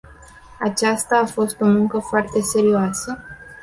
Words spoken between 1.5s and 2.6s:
o muncă foarte